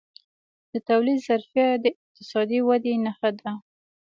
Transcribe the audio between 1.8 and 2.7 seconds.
د اقتصادي